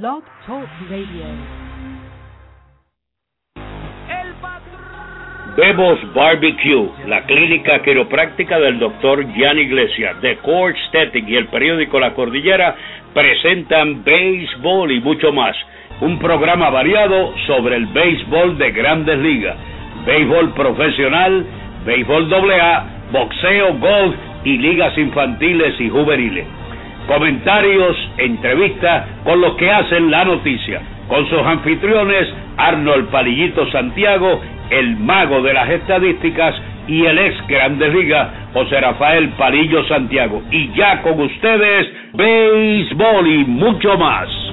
[0.00, 1.26] Blog Talk Radio.
[5.54, 12.00] Bebos Barbecue, la clínica quiropráctica del doctor Jan Iglesias, The Core Static y el periódico
[12.00, 12.74] La Cordillera
[13.12, 15.54] presentan béisbol y mucho más.
[16.00, 19.58] Un programa variado sobre el béisbol de grandes ligas,
[20.06, 21.44] béisbol profesional,
[21.84, 26.61] béisbol AA, boxeo, golf y ligas infantiles y juveniles.
[27.06, 34.40] Comentarios, entrevistas con los que hacen la noticia, con sus anfitriones Arnold Palillito Santiago,
[34.70, 36.54] el mago de las estadísticas
[36.86, 40.42] y el ex Grandes Ligas, José Rafael Palillo Santiago.
[40.50, 44.51] Y ya con ustedes, béisbol y mucho más.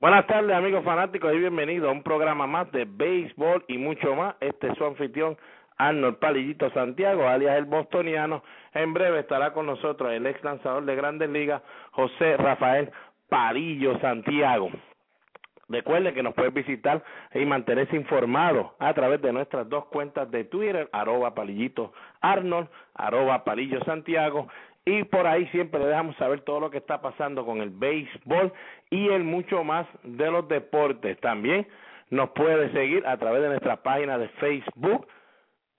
[0.00, 4.34] Buenas tardes amigos fanáticos y bienvenidos a un programa más de béisbol y mucho más.
[4.40, 5.36] Este es su anfitrión
[5.76, 8.42] Arnold Palillito Santiago, alias el bostoniano.
[8.72, 11.60] En breve estará con nosotros el ex lanzador de grandes ligas,
[11.90, 12.90] José Rafael
[13.28, 14.70] Palillo Santiago.
[15.68, 20.44] Recuerde que nos puede visitar y mantenerse informado a través de nuestras dos cuentas de
[20.44, 24.48] Twitter, arroba palillito Arnold, arroba palillo Santiago,
[24.84, 28.52] y por ahí siempre le dejamos saber todo lo que está pasando con el béisbol
[28.90, 31.18] y el mucho más de los deportes.
[31.20, 31.66] También
[32.10, 35.06] nos puede seguir a través de nuestra página de Facebook,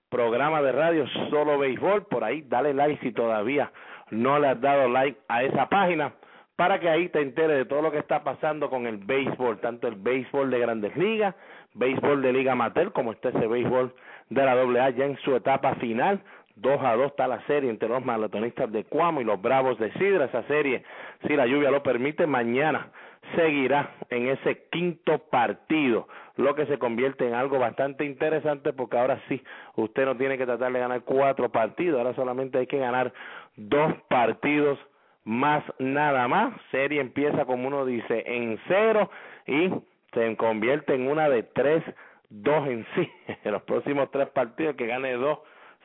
[0.09, 3.71] programa de radio Solo Béisbol, por ahí dale like si todavía
[4.09, 6.13] no le has dado like a esa página
[6.55, 9.87] para que ahí te enteres de todo lo que está pasando con el béisbol, tanto
[9.87, 11.33] el béisbol de grandes ligas,
[11.73, 13.93] béisbol de liga amateur, como está ese béisbol
[14.29, 16.21] de la AA ya en su etapa final.
[16.61, 19.91] 2 a 2 está la serie entre los maratonistas de Cuamo y los Bravos de
[19.93, 20.25] Sidra.
[20.25, 20.83] Esa serie,
[21.27, 22.91] si la lluvia lo permite, mañana
[23.35, 29.21] seguirá en ese quinto partido, lo que se convierte en algo bastante interesante porque ahora
[29.29, 29.41] sí,
[29.75, 33.13] usted no tiene que tratar de ganar cuatro partidos, ahora solamente hay que ganar
[33.55, 34.79] dos partidos
[35.23, 36.53] más nada más.
[36.71, 39.09] Serie empieza como uno dice en cero
[39.45, 39.69] y
[40.13, 41.83] se convierte en una de tres,
[42.29, 43.09] dos en sí.
[43.43, 45.39] En los próximos tres partidos que gane dos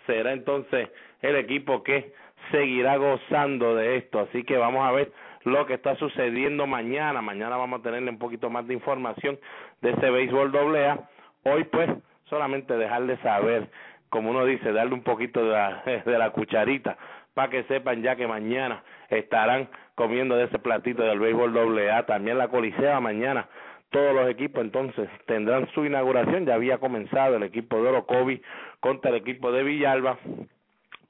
[0.07, 0.89] será entonces
[1.23, 2.13] el equipo que
[2.51, 4.21] seguirá gozando de esto.
[4.21, 5.13] Así que vamos a ver
[5.45, 7.23] lo que está sucediendo mañana.
[7.23, 9.39] Mañana vamos a tenerle un poquito más de información
[9.83, 11.01] de ese béisbol doble A.
[11.45, 11.89] Hoy pues
[12.29, 13.69] solamente dejarle saber,
[14.09, 16.97] como uno dice, darle un poquito de la, de la cucharita
[17.35, 22.07] para que sepan ya que mañana estarán comiendo de ese platito del béisbol doble A.
[22.07, 23.49] También la Colisea mañana
[23.91, 26.47] todos los equipos entonces tendrán su inauguración.
[26.47, 28.43] Ya había comenzado el equipo de Orocovi
[28.81, 30.19] contra el equipo de Villalba,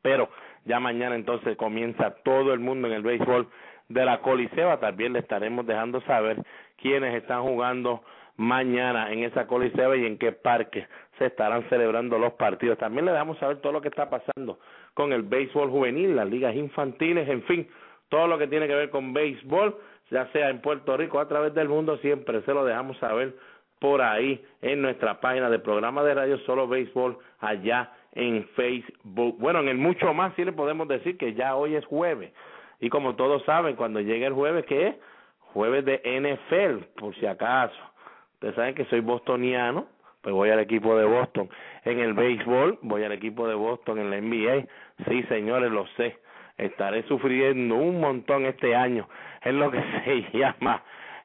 [0.03, 0.28] pero
[0.64, 3.48] ya mañana entonces comienza todo el mundo en el béisbol
[3.88, 4.78] de la Coliseba.
[4.78, 6.42] También le estaremos dejando saber
[6.76, 8.03] quiénes están jugando
[8.36, 10.86] mañana en esa Coliseba y en qué parque
[11.19, 12.78] se estarán celebrando los partidos.
[12.78, 14.59] También le dejamos saber todo lo que está pasando
[14.94, 17.69] con el béisbol juvenil, las ligas infantiles, en fin,
[18.09, 19.76] todo lo que tiene que ver con béisbol
[20.11, 23.34] ya sea en Puerto Rico a través del mundo, siempre se lo dejamos saber
[23.78, 29.37] por ahí en nuestra página de programa de radio Solo Béisbol allá en Facebook.
[29.39, 32.33] Bueno, en el mucho más sí le podemos decir que ya hoy es jueves.
[32.81, 34.97] Y como todos saben, cuando llegue el jueves, ¿qué es?
[35.53, 37.77] Jueves de NFL, por si acaso.
[38.34, 39.87] Ustedes saben que soy bostoniano,
[40.22, 41.49] pues voy al equipo de Boston.
[41.84, 44.66] En el béisbol, voy al equipo de Boston en la NBA.
[45.09, 46.19] Sí, señores, lo sé
[46.56, 49.09] estaré sufriendo un montón este año.
[49.43, 50.83] En lo que se llama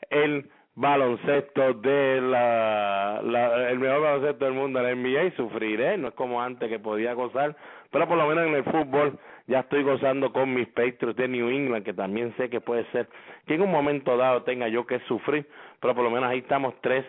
[0.09, 6.07] el baloncesto de la, la, el mejor baloncesto del mundo la NBA y sufriré no
[6.07, 7.57] es como antes que podía gozar
[7.91, 11.49] pero por lo menos en el fútbol ya estoy gozando con mis Patriots de New
[11.49, 13.09] England que también sé que puede ser
[13.47, 15.45] que en un momento dado tenga yo que sufrir
[15.81, 17.05] pero por lo menos ahí estamos tres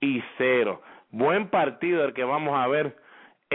[0.00, 0.82] y cero.
[1.10, 2.96] Buen partido el que vamos a ver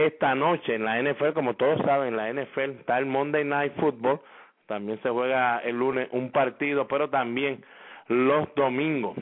[0.05, 4.21] esta noche en la NFL, como todos saben, la NFL está el Monday Night Football,
[4.65, 7.63] también se juega el lunes un partido, pero también
[8.07, 9.17] los domingos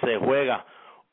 [0.00, 0.64] se juega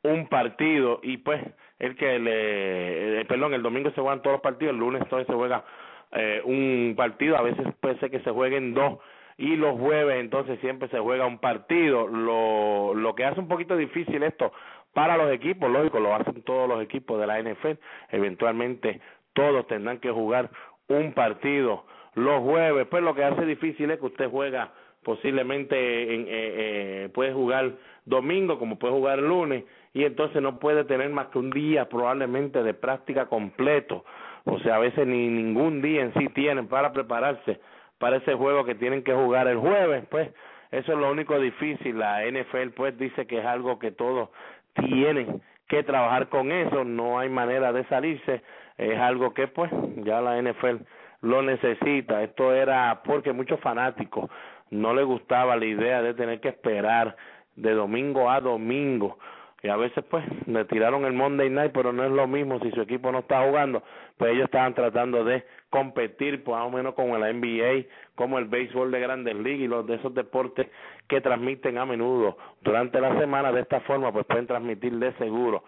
[0.04, 1.42] un partido y pues
[1.80, 5.34] el que le, eh, perdón, el domingo se juegan todos los partidos, el lunes se
[5.34, 5.64] juega
[6.12, 9.00] eh, un partido, a veces puede ser que se jueguen dos
[9.38, 13.78] y los jueves entonces siempre se juega un partido, lo, lo que hace un poquito
[13.78, 14.52] difícil esto
[14.94, 19.00] para los equipos, lógico, lo hacen todos los equipos de la NFL, eventualmente
[19.34, 20.50] todos tendrán que jugar
[20.88, 26.22] un partido los jueves, pues lo que hace difícil es que usted juega posiblemente en,
[26.22, 27.72] eh, eh, puede jugar
[28.06, 29.64] domingo como puede jugar lunes
[29.94, 34.04] y entonces no puede tener más que un día probablemente de práctica completo,
[34.46, 37.60] o sea, a veces ni ningún día en sí tienen para prepararse
[37.98, 40.30] para ese juego que tienen que jugar el jueves, pues.
[40.72, 44.30] Eso es lo único difícil, la NFL pues dice que es algo que todos
[44.80, 48.42] tienen que trabajar con eso, no hay manera de salirse,
[48.78, 50.78] es algo que pues ya la NFL
[51.22, 52.24] lo necesita.
[52.24, 54.30] Esto era porque muchos fanáticos
[54.72, 57.16] no les gustaba la idea de tener que esperar
[57.56, 59.18] de domingo a domingo
[59.62, 62.72] y a veces pues le tiraron el Monday Night, pero no es lo mismo si
[62.72, 63.84] su equipo no está jugando,
[64.18, 67.86] pues ellos estaban tratando de competir pues más o menos con el NBA,
[68.16, 70.68] como el béisbol de Grandes Ligas y los de esos deportes
[71.10, 75.64] que transmiten a menudo durante la semana, de esta forma pues pueden transmitir de seguro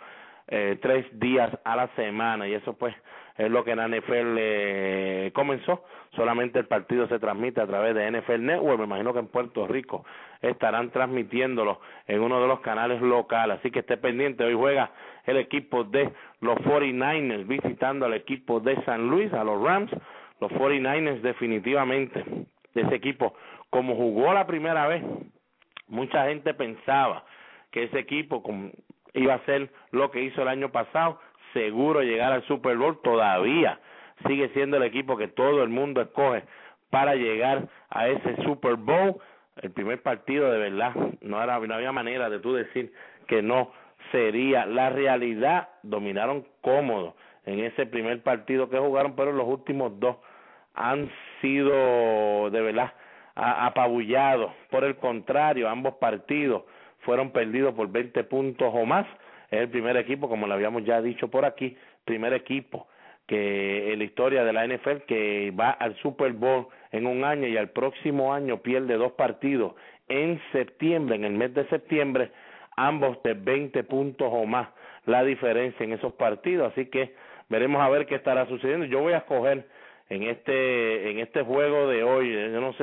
[0.47, 2.95] eh, tres días a la semana y eso pues
[3.37, 5.83] es lo que la NFL eh, comenzó.
[6.15, 8.77] Solamente el partido se transmite a través de NFL Network.
[8.77, 10.05] Me imagino que en Puerto Rico
[10.41, 13.59] estarán transmitiéndolo en uno de los canales locales.
[13.59, 14.43] Así que esté pendiente.
[14.43, 14.91] Hoy juega
[15.25, 16.11] el equipo de
[16.41, 19.91] los 49ers visitando al equipo de San Luis, a los Rams.
[20.39, 22.23] Los 49ers definitivamente,
[22.73, 23.33] de ese equipo,
[23.69, 25.03] como jugó la primera vez,
[25.91, 27.23] mucha gente pensaba
[27.69, 28.43] que ese equipo
[29.13, 31.19] iba a ser lo que hizo el año pasado
[31.53, 33.79] seguro llegar al Super Bowl, todavía
[34.27, 36.43] sigue siendo el equipo que todo el mundo escoge
[36.89, 39.17] para llegar a ese Super Bowl.
[39.61, 42.93] El primer partido de verdad, no, era, no había manera de tú decir
[43.27, 43.71] que no
[44.11, 45.69] sería la realidad.
[45.83, 47.15] Dominaron cómodo
[47.45, 50.17] en ese primer partido que jugaron, pero los últimos dos
[50.73, 51.11] han
[51.41, 52.93] sido de verdad
[53.35, 54.51] apabullados.
[54.69, 56.63] Por el contrario, ambos partidos
[56.99, 59.05] fueron perdidos por 20 puntos o más
[59.51, 62.87] es el primer equipo, como lo habíamos ya dicho por aquí, primer equipo
[63.27, 67.47] que en la historia de la NFL que va al Super Bowl en un año
[67.47, 69.73] y al próximo año pierde dos partidos
[70.09, 72.31] en septiembre, en el mes de septiembre,
[72.75, 74.69] ambos de 20 puntos o más
[75.05, 77.13] la diferencia en esos partidos, así que
[77.49, 78.85] veremos a ver qué estará sucediendo.
[78.85, 79.65] Yo voy a escoger
[80.09, 82.29] en este en este juego de hoy,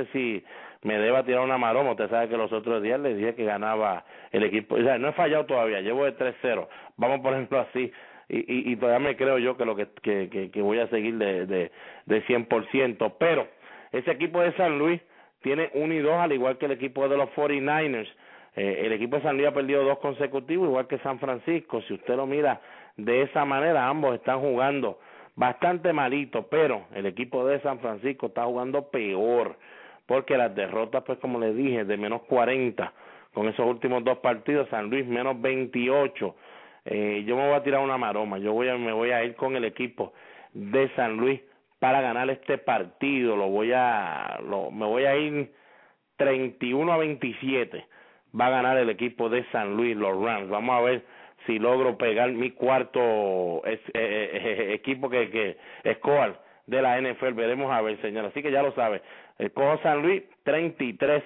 [0.05, 0.45] sé si
[0.83, 1.93] me deba tirar una maroma.
[1.93, 4.77] Usted sabe que los otros días le dije que ganaba el equipo.
[4.77, 6.69] O sea, no he fallado todavía, llevo de 3-0.
[6.97, 7.93] Vamos por ejemplo así.
[8.29, 11.17] Y, y, y, todavía me creo yo que lo que, que, que, voy a seguir
[11.17, 11.71] de, de,
[12.05, 13.15] de 100%.
[13.19, 13.49] Pero
[13.91, 15.01] ese equipo de San Luis
[15.41, 18.09] tiene 1 y 2, al igual que el equipo de los 49ers.
[18.55, 21.81] Eh, el equipo de San Luis ha perdido dos consecutivos, igual que San Francisco.
[21.83, 22.61] Si usted lo mira
[22.97, 24.99] de esa manera, ambos están jugando
[25.37, 29.57] bastante malito, pero el equipo de San Francisco está jugando peor
[30.09, 32.93] porque las derrotas, pues como le dije, de menos 40
[33.35, 36.35] con esos últimos dos partidos, San Luis menos 28.
[36.87, 39.35] Eh, yo me voy a tirar una maroma, yo voy a, me voy a ir
[39.35, 40.15] con el equipo
[40.55, 41.43] de San Luis
[41.79, 45.53] para ganar este partido, lo voy a, lo, me voy a ir
[46.17, 47.85] 31 a 27,
[48.41, 51.05] va a ganar el equipo de San Luis, los Rams, vamos a ver
[51.45, 56.39] si logro pegar mi cuarto eh, eh, equipo que, que escoal
[56.69, 57.33] de la NFL.
[57.33, 58.27] Veremos a ver, señor.
[58.27, 59.03] Así que ya lo sabe.
[59.39, 61.25] El Cojo San Luis, 33,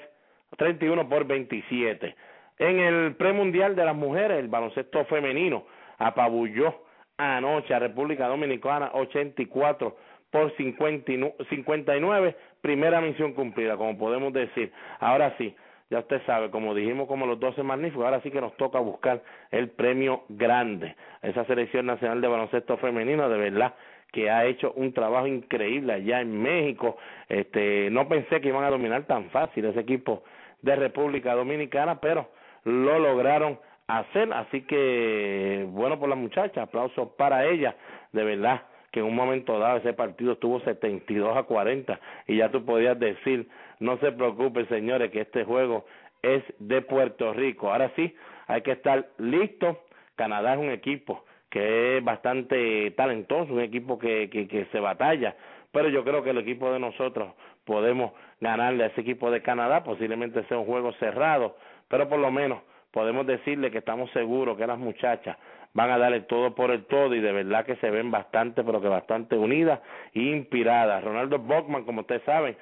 [0.57, 2.15] 31 por 27.
[2.59, 5.67] En el premundial de las mujeres, el baloncesto femenino
[5.99, 6.85] apabulló
[7.17, 9.97] anoche a República Dominicana 84
[10.31, 12.37] por 59.
[12.61, 14.73] Primera misión cumplida, como podemos decir.
[15.01, 15.55] Ahora sí,
[15.91, 19.23] ya usted sabe, como dijimos, como los 12 magníficos, ahora sí que nos toca buscar
[19.51, 20.95] el premio grande.
[21.21, 23.75] Esa selección nacional de baloncesto femenino, de verdad
[24.13, 26.97] que ha hecho un trabajo increíble allá en México.
[27.29, 30.23] Este, no pensé que iban a dominar tan fácil ese equipo
[30.61, 32.29] de República Dominicana, pero
[32.65, 37.75] lo lograron hacer, así que bueno por la muchacha, aplausos para ella,
[38.13, 38.63] de verdad
[38.93, 41.99] que en un momento dado ese partido estuvo 72 a 40
[42.29, 43.49] y ya tú podías decir,
[43.81, 45.87] no se preocupen señores que este juego
[46.21, 47.73] es de Puerto Rico.
[47.73, 48.15] Ahora sí,
[48.47, 49.81] hay que estar listo.
[50.15, 55.37] Canadá es un equipo que es bastante talentoso, un equipo que, que, se batalla,
[55.71, 57.35] pero yo creo que el equipo de nosotros
[57.67, 62.31] podemos ganarle a ese equipo de Canadá, posiblemente sea un juego cerrado, pero por lo
[62.31, 65.37] menos podemos decirle que estamos seguros que las muchachas
[65.75, 68.81] van a darle todo por el todo y de verdad que se ven bastante, pero
[68.81, 69.81] que bastante unidas
[70.15, 71.05] e inspiradas.
[71.05, 72.57] Ronaldo Bockman, como ustedes saben,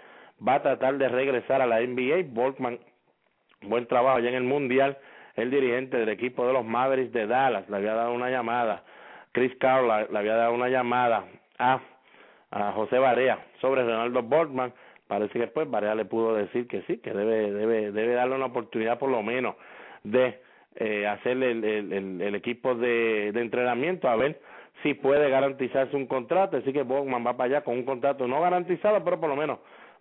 [0.46, 2.24] va a tratar de regresar a la NBA.
[2.30, 2.80] Bockman,
[3.62, 4.98] buen trabajo ya en el Mundial,
[5.36, 8.82] el dirigente del equipo de los Mavericks de Dallas le había dado una llamada,
[9.32, 11.24] Chris Carroll le había dado una llamada
[11.58, 11.80] a,
[12.50, 14.72] a José Barea sobre Ronaldo Bortman,
[15.06, 18.46] parece que después Barea le pudo decir que sí, que debe, debe, debe darle una
[18.46, 19.56] oportunidad por lo menos
[20.04, 20.40] de
[20.76, 24.40] eh, hacerle el, el, el, equipo de, de entrenamiento a ver
[24.82, 28.40] si puede garantizarse un contrato, así que Bortman va para allá con un contrato no
[28.40, 29.58] garantizado, pero por lo menos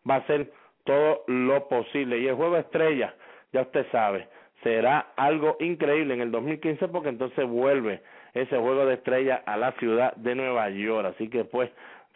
[0.09, 0.51] va a hacer
[0.83, 2.19] todo lo posible.
[2.19, 3.13] Y el juego estrella,
[3.51, 4.27] ya usted sabe,
[4.63, 8.01] será algo increíble en el 2015 porque entonces vuelve
[8.33, 11.13] ese juego de estrella a la ciudad de Nueva York.
[11.15, 11.69] Así que pues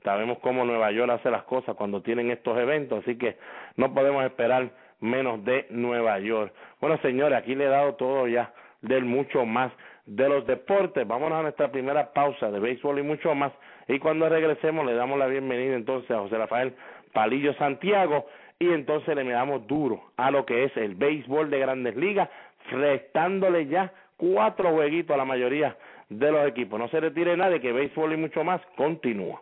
[0.03, 3.38] sabemos cómo Nueva York hace las cosas cuando tienen estos eventos, así que
[3.77, 6.53] no podemos esperar menos de Nueva York.
[6.79, 9.71] Bueno, señores, aquí le he dado todo ya del mucho más
[10.05, 11.07] de los deportes.
[11.07, 13.51] Vámonos a nuestra primera pausa de béisbol y mucho más.
[13.88, 16.73] Y cuando regresemos le damos la bienvenida entonces a José Rafael
[17.13, 18.25] Palillo Santiago
[18.63, 22.29] y entonces le damos duro a lo que es el béisbol de grandes ligas,
[22.72, 25.77] restándole ya cuatro jueguitos a la mayoría
[26.10, 26.79] de los equipos.
[26.79, 29.41] No se retire nadie, que béisbol y mucho más continúa.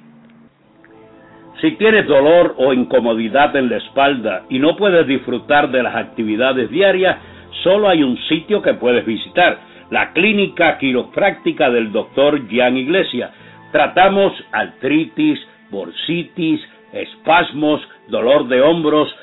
[1.60, 6.70] Si tienes dolor o incomodidad en la espalda y no puedes disfrutar de las actividades
[6.70, 7.16] diarias,
[7.62, 9.58] solo hay un sitio que puedes visitar
[9.90, 13.30] la clínica quiropráctica del doctor Gian Iglesia.
[13.72, 15.38] Tratamos artritis,
[15.70, 16.60] bursitis,
[16.92, 19.14] espasmos, dolor de hombros,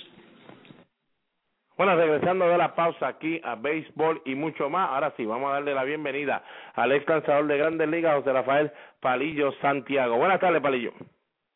[1.78, 4.90] Bueno, regresando de la pausa aquí a béisbol y mucho más.
[4.90, 6.44] Ahora sí, vamos a darle la bienvenida
[6.74, 10.18] al ex lanzador de Grandes Ligas, José Rafael Palillo Santiago.
[10.18, 10.92] Buenas tardes, Palillo.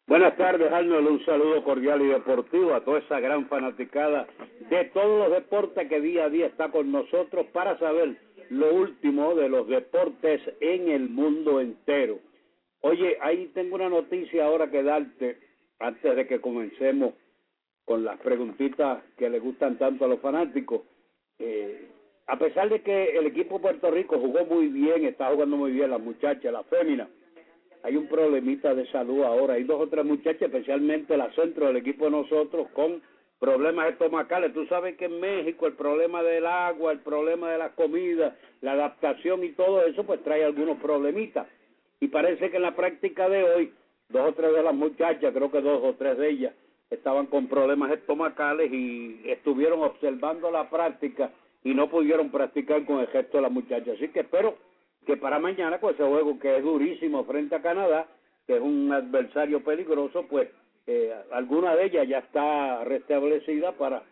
[0.05, 1.07] Buenas tardes, Arnold.
[1.07, 4.27] Un saludo cordial y deportivo a toda esa gran fanaticada
[4.69, 8.15] de todos los deportes que día a día está con nosotros para saber
[8.51, 12.19] lo último de los deportes en el mundo entero.
[12.81, 15.39] Oye, ahí tengo una noticia ahora que darte
[15.79, 17.15] antes de que comencemos
[17.91, 20.83] con las preguntitas que le gustan tanto a los fanáticos.
[21.37, 21.89] Eh,
[22.25, 25.73] a pesar de que el equipo de Puerto Rico jugó muy bien, está jugando muy
[25.73, 27.09] bien la muchacha, la fémina,
[27.83, 29.55] hay un problemita de salud ahora.
[29.55, 33.01] Hay dos o tres muchachas, especialmente la centro del equipo de nosotros, con
[33.39, 34.53] problemas estomacales.
[34.53, 38.71] Tú sabes que en México el problema del agua, el problema de la comida, la
[38.71, 41.45] adaptación y todo eso, pues trae algunos problemitas.
[41.99, 43.73] Y parece que en la práctica de hoy,
[44.07, 46.53] dos o tres de las muchachas, creo que dos o tres de ellas,
[46.91, 51.31] estaban con problemas estomacales y estuvieron observando la práctica
[51.63, 53.93] y no pudieron practicar con el gesto de la muchacha.
[53.93, 54.57] Así que espero
[55.05, 58.07] que para mañana, pues ese juego que es durísimo frente a Canadá,
[58.45, 60.49] que es un adversario peligroso, pues
[60.85, 64.03] eh, alguna de ellas ya está restablecida para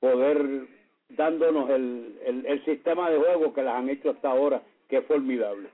[0.00, 0.66] poder
[1.10, 5.06] dándonos el, el, el, sistema de juego que las han hecho hasta ahora, que es
[5.06, 5.68] formidable.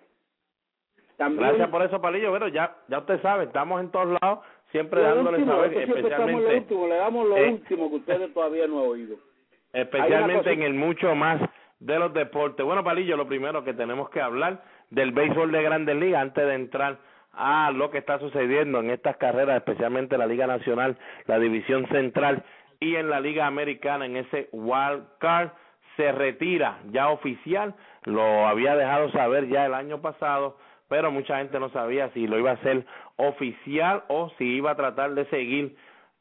[1.18, 2.30] Gracias por eso, Palillo.
[2.30, 4.40] Bueno, ya, ya usted sabe, estamos en todos lados,
[4.72, 6.42] siempre dándole saber, especialmente...
[6.42, 9.16] Lo último, le damos lo eh, último que ustedes todavía no han oído.
[9.72, 11.40] Especialmente en el mucho más
[11.78, 12.64] de los deportes.
[12.64, 16.54] Bueno, Palillo, lo primero que tenemos que hablar del béisbol de Grandes Ligas antes de
[16.54, 16.98] entrar
[17.32, 22.42] a lo que está sucediendo en estas carreras, especialmente la Liga Nacional, la División Central
[22.80, 25.50] y en la Liga Americana en ese wild card
[25.96, 27.74] se retira ya oficial,
[28.04, 30.56] lo había dejado saber ya el año pasado,
[30.92, 32.84] pero mucha gente no sabía si lo iba a hacer
[33.16, 35.74] oficial o si iba a tratar de seguir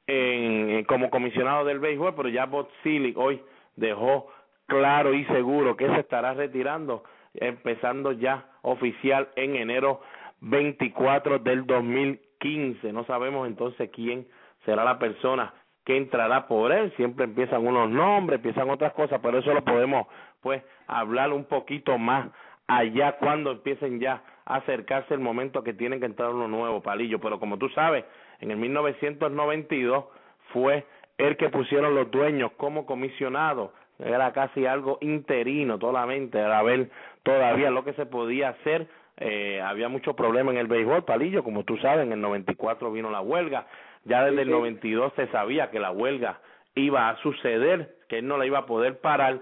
[0.08, 2.70] en, como comisionado del béisbol, pero ya Bob
[3.18, 3.42] hoy
[3.76, 4.32] dejó
[4.68, 10.00] claro y seguro que se estará retirando empezando ya oficial en enero
[10.40, 12.94] 24 del 2015.
[12.94, 14.26] No sabemos entonces quién
[14.64, 16.94] será la persona que entrará por él.
[16.96, 20.08] Siempre empiezan unos nombres, empiezan otras cosas, pero eso lo podemos
[20.40, 22.30] pues hablar un poquito más
[22.68, 27.20] allá cuando empiecen ya acercarse el momento que tienen que entrar uno nuevo, Palillo.
[27.20, 28.06] Pero como tú sabes,
[28.40, 30.06] en el 1992
[30.54, 30.86] fue
[31.18, 33.74] el que pusieron los dueños como comisionado.
[34.00, 36.90] Era casi algo interino solamente, era ver
[37.24, 38.88] todavía lo que se podía hacer.
[39.18, 43.12] Eh, había mucho problema en el béisbol, Palillo, como tú sabes, en el 94 vino
[43.12, 43.68] la huelga,
[44.06, 46.40] ya desde el 92 se sabía que la huelga
[46.74, 49.42] iba a suceder, que él no la iba a poder parar,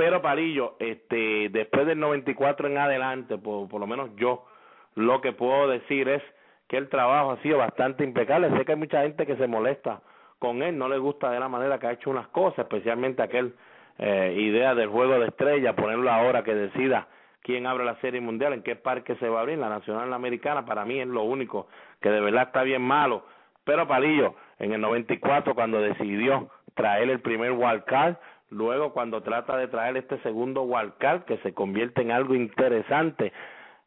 [0.00, 4.46] pero Palillo, este, después del 94 en adelante, por, por lo menos yo,
[4.94, 6.22] lo que puedo decir es
[6.68, 8.48] que el trabajo ha sido bastante impecable.
[8.56, 10.00] Sé que hay mucha gente que se molesta
[10.38, 13.54] con él, no le gusta de la manera que ha hecho unas cosas, especialmente aquel
[13.98, 17.06] eh, idea del juego de estrella, ponerlo ahora que decida
[17.42, 20.16] quién abre la serie mundial, en qué parque se va a abrir, la nacional la
[20.16, 21.68] americana, para mí es lo único
[22.00, 23.26] que de verdad está bien malo.
[23.64, 28.16] Pero Palillo, en el 94 cuando decidió traer el primer wildcard,
[28.50, 33.32] luego cuando trata de traer este segundo wildcard que se convierte en algo interesante.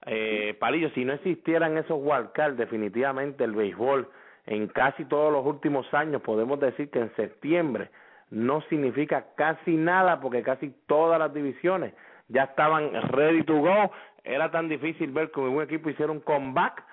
[0.06, 4.10] Eh, Palillo, si no existieran esos wildcards, definitivamente el béisbol
[4.46, 7.90] en casi todos los últimos años, podemos decir que en septiembre
[8.30, 11.94] no significa casi nada porque casi todas las divisiones
[12.28, 13.92] ya estaban ready to go.
[14.24, 16.84] Era tan difícil ver que un equipo hiciera un comeback.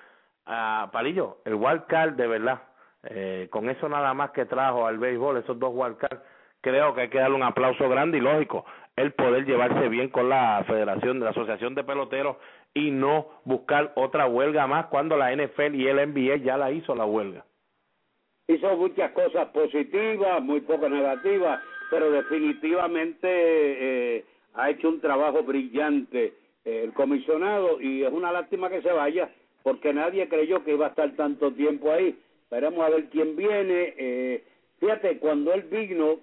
[0.46, 2.62] a ah, Palillo, el wild card de verdad,
[3.04, 6.22] eh, con eso nada más que trajo al béisbol, esos dos cards,
[6.60, 8.64] creo que hay que darle un aplauso grande y lógico
[8.96, 12.36] el poder llevarse bien con la Federación de la Asociación de Peloteros
[12.74, 16.94] y no buscar otra huelga más cuando la NFL y el NBA ya la hizo
[16.94, 17.44] la huelga
[18.54, 26.34] hizo muchas cosas positivas, muy pocas negativas, pero definitivamente eh, ha hecho un trabajo brillante
[26.64, 29.30] eh, el comisionado y es una lástima que se vaya
[29.62, 32.18] porque nadie creyó que iba a estar tanto tiempo ahí.
[32.42, 33.94] Esperemos a ver quién viene.
[33.96, 34.44] Eh,
[34.80, 36.18] fíjate, cuando él vino,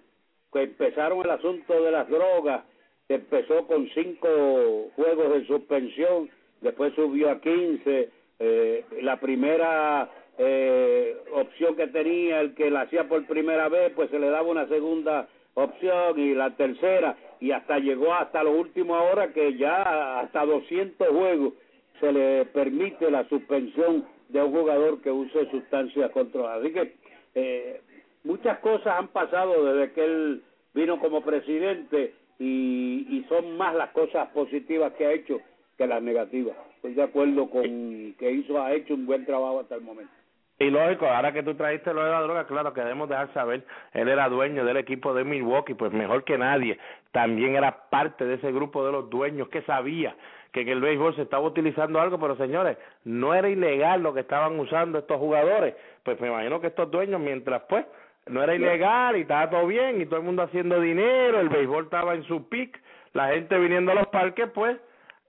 [0.52, 2.64] que empezaron el asunto de las drogas,
[3.10, 6.30] empezó con cinco juegos de suspensión,
[6.62, 13.08] después subió a quince, eh, la primera eh, opción que tenía el que la hacía
[13.08, 17.80] por primera vez, pues se le daba una segunda opción y la tercera y hasta
[17.80, 21.54] llegó hasta lo último ahora que ya hasta 200 juegos
[22.00, 26.64] se le permite la suspensión de un jugador que use sustancias controladas.
[26.64, 26.94] Así que
[27.36, 27.82] eh,
[28.24, 33.90] muchas cosas han pasado desde que él vino como presidente y, y son más las
[33.92, 35.40] cosas positivas que ha hecho
[35.78, 36.56] que las negativas.
[36.76, 40.12] Estoy de acuerdo con que hizo ha hecho un buen trabajo hasta el momento.
[40.60, 43.64] Y lógico, ahora que tú trajiste lo de la droga, claro que debemos dejar saber,
[43.94, 46.80] él era dueño del equipo de Milwaukee, pues mejor que nadie,
[47.12, 50.16] también era parte de ese grupo de los dueños que sabía
[50.52, 54.22] que en el béisbol se estaba utilizando algo, pero señores, no era ilegal lo que
[54.22, 57.86] estaban usando estos jugadores, pues me imagino que estos dueños, mientras pues
[58.30, 61.86] no era ilegal y estaba todo bien y todo el mundo haciendo dinero, el béisbol
[61.86, 62.80] estaba en su pick,
[63.14, 64.78] la gente viniendo a los parques, pues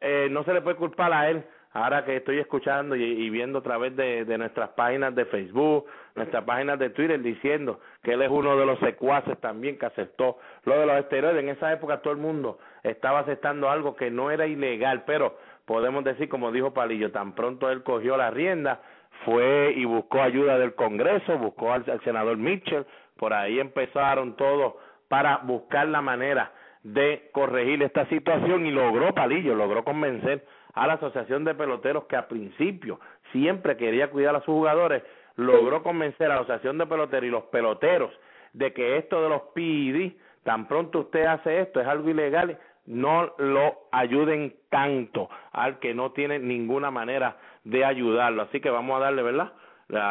[0.00, 3.62] eh, no se le puede culpar a él ahora que estoy escuchando y, viendo a
[3.62, 8.30] través de, de, nuestras páginas de Facebook, nuestras páginas de Twitter, diciendo que él es
[8.30, 11.42] uno de los secuaces también que aceptó lo de los esteroides.
[11.42, 16.02] En esa época todo el mundo estaba aceptando algo que no era ilegal, pero podemos
[16.04, 18.80] decir, como dijo Palillo, tan pronto él cogió la rienda,
[19.24, 24.74] fue y buscó ayuda del Congreso, buscó al, al senador Mitchell, por ahí empezaron todos
[25.08, 26.52] para buscar la manera
[26.82, 32.16] de corregir esta situación y logró Palillo, logró convencer a la Asociación de Peloteros que
[32.16, 33.00] a principio
[33.32, 35.02] siempre quería cuidar a sus jugadores,
[35.36, 38.10] logró convencer a la Asociación de Peloteros y los peloteros
[38.52, 40.12] de que esto de los PID,
[40.44, 46.12] tan pronto usted hace esto, es algo ilegal, no lo ayuden tanto al que no
[46.12, 48.42] tiene ninguna manera de ayudarlo.
[48.42, 49.52] Así que vamos a darle, ¿verdad?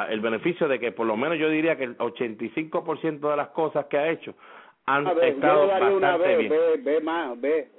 [0.10, 3.86] el beneficio de que por lo menos yo diría que el 85% de las cosas
[3.86, 4.33] que ha hecho
[4.88, 6.49] han estado bastante bien.
[6.49, 7.69] Ve, ve más, ve.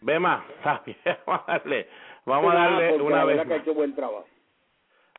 [0.00, 0.42] Ve más,
[1.26, 1.86] vamos a darle
[2.26, 3.46] Vamos a darle una vez.
[3.46, 4.26] Que ha hecho buen trabajo.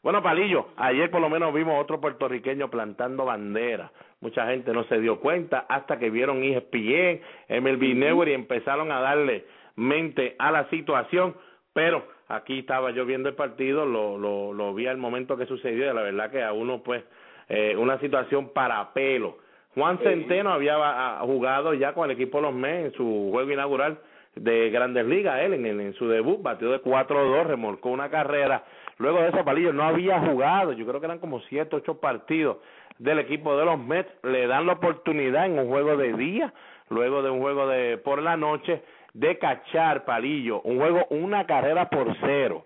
[0.04, 3.92] Bueno, Palillo, ayer por lo menos vimos otro puertorriqueño plantando bandera.
[4.20, 9.00] Mucha gente no se dio cuenta hasta que vieron ESPN, MLB Network y empezaron a
[9.00, 11.36] darle mente a la situación.
[11.74, 15.90] Pero aquí estaba yo viendo el partido, lo, lo, lo vi al momento que sucedió
[15.90, 17.04] y la verdad que a uno pues
[17.50, 19.38] eh, una situación para pelo.
[19.74, 24.00] Juan Centeno había jugado ya con el equipo de los Mets en su juego inaugural
[24.36, 28.64] de Grandes Ligas, él en, en, su debut batió de 4-2, remolcó una carrera.
[28.98, 32.58] Luego de eso, Palillo no había jugado, yo creo que eran como 7, 8 partidos
[32.98, 34.12] del equipo de los Mets.
[34.24, 36.54] Le dan la oportunidad en un juego de día,
[36.90, 38.82] luego de un juego de por la noche,
[39.18, 42.66] de cachar, Palillo, un juego, una carrera por cero.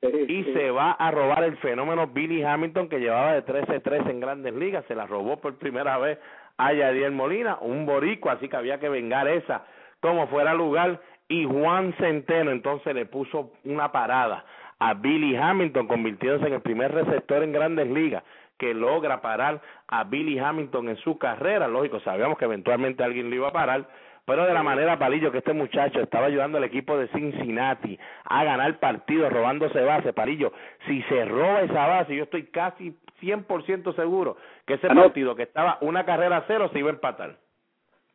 [0.00, 4.54] Y se va a robar el fenómeno Billy Hamilton que llevaba de 13-3 en grandes
[4.54, 6.18] ligas, se la robó por primera vez
[6.56, 9.66] a Yadier Molina, un borico, así que había que vengar esa
[10.00, 14.46] como fuera lugar y Juan Centeno entonces le puso una parada
[14.78, 18.22] a Billy Hamilton, convirtiéndose en el primer receptor en grandes ligas
[18.56, 21.68] que logra parar a Billy Hamilton en su carrera.
[21.68, 23.86] Lógico, sabíamos que eventualmente alguien lo iba a parar,
[24.24, 28.44] pero de la manera, Palillo, que este muchacho estaba ayudando al equipo de Cincinnati a
[28.44, 30.52] ganar partidos robándose base, Palillo,
[30.86, 35.78] si se roba esa base, yo estoy casi 100% seguro que ese partido que estaba
[35.80, 37.36] una carrera a cero se iba a empatar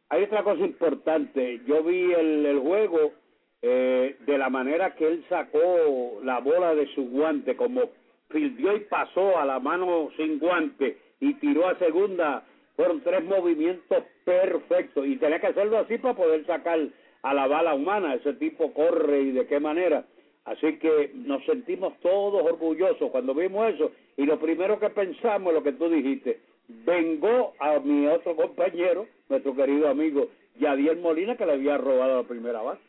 [0.10, 1.62] hay otra cosa importante.
[1.66, 3.14] Yo vi el, el juego
[3.62, 7.90] eh, de la manera que él sacó la bola de su guante, como
[8.30, 12.46] fildió y pasó a la mano sin guante y tiró a segunda.
[12.76, 16.80] Fueron tres movimientos perfectos y tenía que hacerlo así para poder sacar
[17.22, 18.16] a la bala humana.
[18.16, 20.06] Ese tipo corre y de qué manera.
[20.46, 25.54] Así que nos sentimos todos orgullosos cuando vimos eso y lo primero que pensamos es
[25.56, 31.46] lo que tú dijiste vengó a mi otro compañero, nuestro querido amigo Yadier Molina, que
[31.46, 32.82] le había robado la primera base.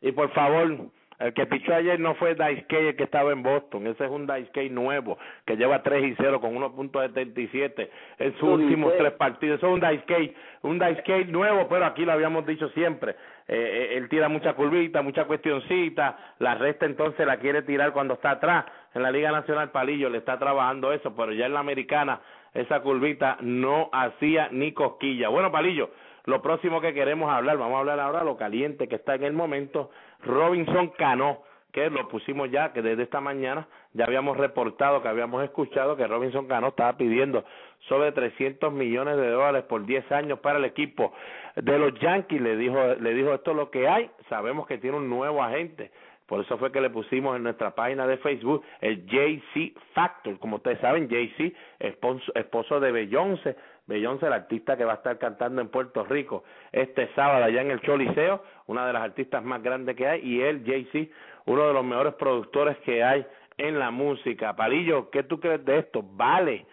[0.00, 3.86] Y por favor, el que pichó ayer no fue Dice el que estaba en Boston.
[3.86, 8.96] Ese es un Dice nuevo que lleva 3 y 0 con 1.77 en sus últimos
[8.96, 9.58] tres partidos.
[9.58, 13.12] Eso es un Dice un Dice nuevo, pero aquí lo habíamos dicho siempre.
[13.46, 13.56] Eh,
[13.92, 16.34] eh, él tira mucha curvita, mucha cuestioncita.
[16.38, 18.64] La resta entonces la quiere tirar cuando está atrás.
[18.94, 22.20] En la Liga Nacional Palillo le está trabajando eso, pero ya en la americana
[22.54, 25.28] esa curvita no hacía ni cosquilla.
[25.28, 25.90] Bueno, Palillo,
[26.24, 29.32] lo próximo que queremos hablar, vamos a hablar ahora lo caliente que está en el
[29.32, 29.90] momento,
[30.22, 35.42] Robinson Cano, que lo pusimos ya, que desde esta mañana ya habíamos reportado, que habíamos
[35.44, 37.44] escuchado que Robinson Cano estaba pidiendo
[37.88, 41.12] sobre 300 millones de dólares por 10 años para el equipo
[41.56, 42.40] de los Yankees.
[42.40, 44.10] Le dijo, le dijo esto es lo que hay.
[44.28, 45.90] Sabemos que tiene un nuevo agente
[46.30, 50.38] por eso fue que le pusimos en nuestra página de Facebook el JC Factor.
[50.38, 53.56] Como ustedes saben, JC, esposo, esposo de Beyoncé.
[53.90, 57.72] Beyoncé, la artista que va a estar cantando en Puerto Rico este sábado allá en
[57.72, 60.20] el Choliseo, una de las artistas más grandes que hay.
[60.24, 61.10] Y él, JC,
[61.46, 63.26] uno de los mejores productores que hay
[63.58, 64.54] en la música.
[64.54, 66.04] Palillo, ¿qué tú crees de esto?
[66.04, 66.66] Vale.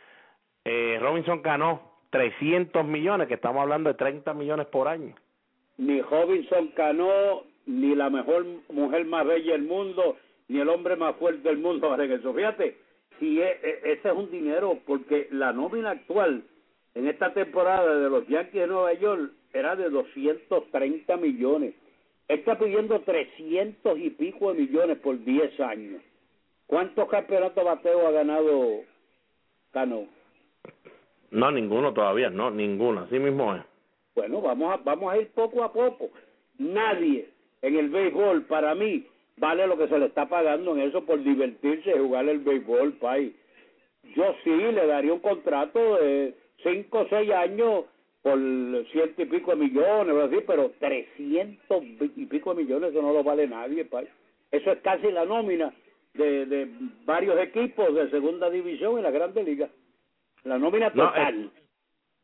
[0.63, 5.15] Eh, Robinson Cano, 300 millones, que estamos hablando de 30 millones por año.
[5.77, 10.17] Ni Robinson Cano ni la mejor mujer más bella del mundo,
[10.49, 12.32] ni el hombre más fuerte del mundo eso.
[12.32, 12.77] Fíjate,
[13.19, 16.43] si e, e, ese es un dinero, porque la nómina actual
[16.97, 21.75] en esta temporada de los Yankees de Nueva York era de 230 millones.
[22.27, 26.01] Está pidiendo 300 y pico de millones por 10 años.
[26.65, 28.81] ¿Cuántos campeonatos bateo ha ganado
[29.71, 30.07] Cano?
[31.29, 33.62] No, ninguno todavía, no, ninguno, así mismo es.
[34.15, 36.10] Bueno, vamos a, vamos a ir poco a poco.
[36.57, 37.29] Nadie
[37.62, 39.05] en el béisbol, para mí,
[39.38, 42.93] vale lo que se le está pagando en eso por divertirse y jugar el béisbol,
[42.93, 43.33] país.
[44.15, 46.33] Yo sí le daría un contrato de
[46.63, 47.86] cinco o seis años
[48.22, 48.38] por
[48.91, 53.48] ciento y pico de millones, pero trescientos y pico de millones, eso no lo vale
[53.48, 54.10] nadie, país.
[54.52, 55.74] Eso es casi la nómina
[56.13, 56.67] de, de
[57.06, 59.70] varios equipos de segunda división en la Grande Liga.
[60.43, 61.52] La nómina total.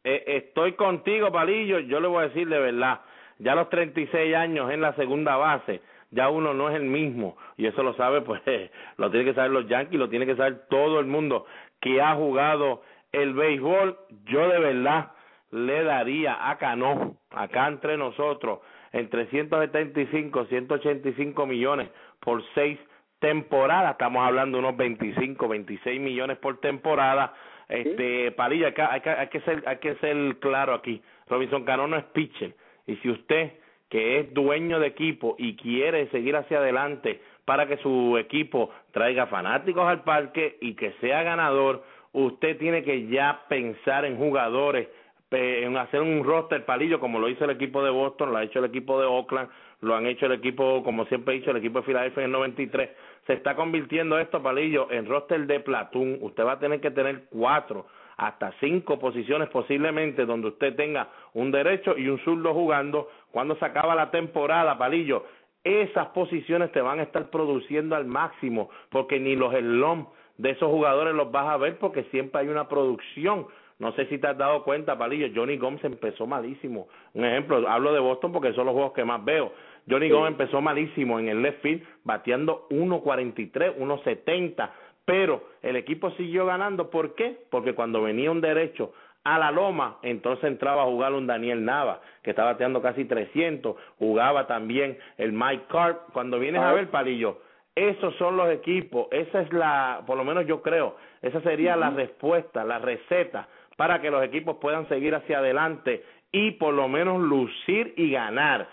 [0.04, 3.00] Eh, estoy contigo, Palillo, yo le voy a decir de verdad
[3.40, 7.38] ya a los 36 años en la segunda base, ya uno no es el mismo.
[7.58, 8.42] Y eso lo sabe, pues,
[8.98, 11.46] lo tiene que saber los Yankees, lo tiene que saber todo el mundo
[11.82, 12.82] que ha jugado
[13.14, 13.98] el béisbol.
[14.26, 15.12] Yo de verdad
[15.52, 18.60] le daría a Cano, acá entre nosotros,
[18.92, 22.78] entre 175, 185 millones por seis
[23.20, 23.94] temporadas.
[23.94, 27.34] Estamos hablando de unos 25, 26 millones por temporada.
[27.70, 31.02] Este, Parilla, hay que, hay, que, hay, que ser, hay que ser claro aquí.
[31.30, 32.54] Robinson Cano no es pitcher
[32.86, 33.54] y si usted,
[33.90, 39.28] que es dueño de equipo y quiere seguir hacia adelante para que su equipo traiga
[39.28, 44.88] fanáticos al parque y que sea ganador, usted tiene que ya pensar en jugadores,
[45.32, 48.60] en hacer un roster palillo como lo hizo el equipo de Boston, lo ha hecho
[48.60, 49.50] el equipo de Oakland,
[49.82, 52.32] lo han hecho el equipo, como siempre he dicho, el equipo de Filadelfia en el
[52.32, 52.90] 93.
[53.28, 56.20] Se está convirtiendo esto, palillo, en roster de Platón.
[56.22, 61.52] Usted va a tener que tener cuatro hasta cinco posiciones posiblemente donde usted tenga un
[61.52, 65.26] derecho y un zurdo jugando cuando se acaba la temporada, Palillo.
[65.64, 70.08] esas posiciones te van a estar produciendo al máximo, porque ni los elom
[70.44, 73.48] de esos jugadores los vas a ver porque siempre hay una producción.
[73.80, 76.90] No sé si te has dado cuenta, Palillo, Johnny Gomes empezó malísimo.
[77.14, 79.54] Un ejemplo, hablo de Boston porque son los juegos que más veo.
[79.90, 84.70] Johnny Gomes empezó malísimo en el left field, bateando 1.43, 1.70,
[85.06, 86.90] pero el equipo siguió ganando.
[86.90, 87.38] ¿Por qué?
[87.50, 88.92] Porque cuando venía un derecho
[89.24, 93.78] a la loma, entonces entraba a jugar un Daniel Nava, que estaba bateando casi 300,
[93.98, 96.12] jugaba también el Mike Carp.
[96.12, 97.38] Cuando vienes a ver, Palillo,
[97.76, 101.90] esos son los equipos, esa es la, por lo menos yo creo, esa sería la
[101.90, 107.22] respuesta, la receta para que los equipos puedan seguir hacia adelante y por lo menos
[107.22, 108.68] lucir y ganar.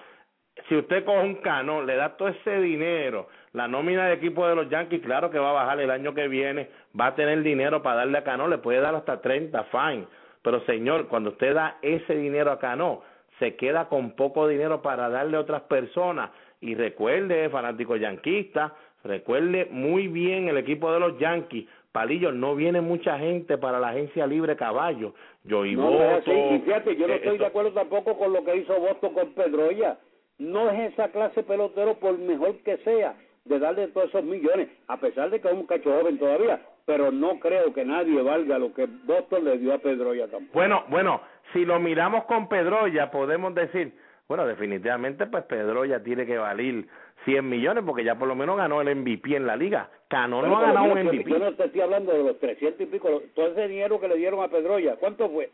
[0.69, 4.55] Si usted coge un cano, le da todo ese dinero, la nómina de equipo de
[4.55, 7.83] los Yankees, claro que va a bajar el año que viene, va a tener dinero
[7.83, 10.07] para darle a Cano, le puede dar hasta 30, fine.
[10.43, 13.03] Pero señor, cuando usted da ese dinero a Cano,
[13.39, 16.31] se queda con poco dinero para darle a otras personas.
[16.61, 21.67] Y recuerde, fanático yanquista, recuerde muy bien el equipo de los Yankees.
[21.93, 25.15] Palillo, no viene mucha gente para la agencia libre caballo.
[25.45, 28.79] Yo y no, y fíjate, yo no estoy de acuerdo tampoco con lo que hizo
[28.79, 29.99] Boston con Pedroya.
[30.39, 34.99] No es esa clase pelotero por mejor que sea de darle todos esos millones, a
[34.99, 38.73] pesar de que es un cacho joven todavía, pero no creo que nadie valga lo
[38.73, 40.53] que Boston le dio a Pedroya tampoco.
[40.53, 41.21] Bueno, bueno,
[41.53, 43.93] si lo miramos con Pedroya, podemos decir,
[44.29, 46.85] bueno, definitivamente pues Pedroya tiene que valer
[47.25, 49.89] 100 millones porque ya por lo menos ganó el MVP en la liga.
[50.09, 51.31] Cano no ha ganado un MVP.
[51.31, 54.17] Yo no te estoy hablando de los 300 y pico, todo ese dinero que le
[54.17, 55.51] dieron a Pedroya, ¿cuánto fue?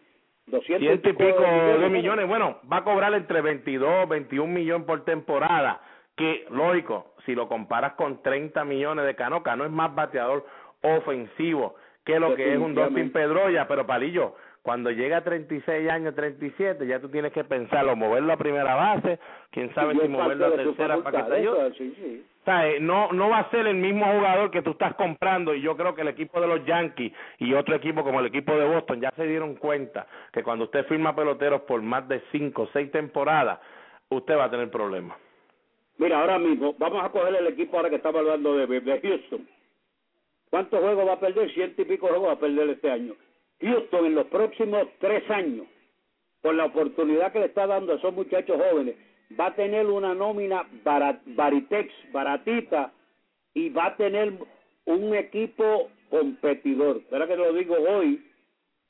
[0.46, 2.28] 200 y pico, de millones.
[2.28, 5.80] Bueno, va a cobrar entre 22, 21 millones por temporada
[6.16, 10.46] que, lógico, si lo comparas con 30 millones de Cano, Cano es más bateador
[10.82, 11.74] ofensivo
[12.04, 16.88] que lo que es un Dustin Pedroya, pero Palillo, cuando llega a 36 años, 37,
[16.88, 19.20] ya tú tienes que pensarlo, moverlo a primera base,
[19.52, 21.68] quién sabe si moverlo a tercera para que te ayude.
[21.68, 25.54] O sea, eh, no, no va a ser el mismo jugador que tú estás comprando
[25.54, 28.56] y yo creo que el equipo de los Yankees y otro equipo como el equipo
[28.56, 32.62] de Boston ya se dieron cuenta que cuando usted firma peloteros por más de 5
[32.62, 33.60] o 6 temporadas,
[34.08, 35.16] usted va a tener problemas.
[35.96, 39.46] Mira, ahora mismo, vamos a coger el equipo ahora que estamos hablando de, de Houston.
[40.50, 41.52] ¿Cuántos juegos va a perder?
[41.52, 43.14] Ciento y pico juegos va a perder este año.
[43.60, 45.66] Houston en los próximos tres años,
[46.42, 48.96] por la oportunidad que le está dando a esos muchachos jóvenes,
[49.38, 52.92] va a tener una nómina barat, baritex, baratita,
[53.54, 54.34] y va a tener
[54.84, 56.98] un equipo competidor.
[56.98, 58.22] Espera que lo digo hoy,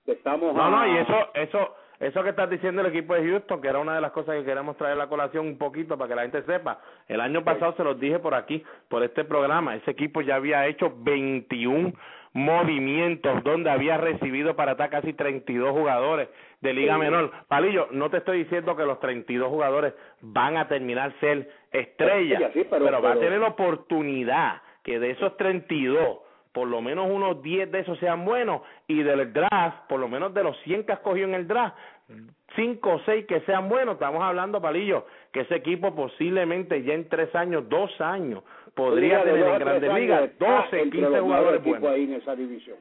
[0.05, 0.55] que estamos...
[0.55, 3.79] No, no, y eso, eso, eso que estás diciendo el equipo de Houston, que era
[3.79, 6.23] una de las cosas que queremos traer a la colación un poquito para que la
[6.23, 6.81] gente sepa.
[7.07, 10.67] El año pasado se los dije por aquí, por este programa, ese equipo ya había
[10.67, 11.93] hecho 21
[12.37, 16.29] movimientos donde había recibido para atrás casi 32 jugadores
[16.61, 17.33] de Liga Menor.
[17.49, 23.01] Palillo, no te estoy diciendo que los 32 jugadores van a terminar ser estrellas, pero,
[23.01, 26.19] va a tener la oportunidad que de esos 32
[26.53, 30.33] por lo menos unos 10 de esos sean buenos y del draft, por lo menos
[30.33, 31.77] de los 100 que has cogido en el draft,
[32.55, 37.09] 5 o 6 que sean buenos, estamos hablando, Palillo, que ese equipo posiblemente ya en
[37.11, 38.43] 3 años, 2 años,
[38.77, 41.91] podría tener en Grandes Ligas 12, 15 jugadores buenos.
[41.91, 42.77] Ahí en esa división.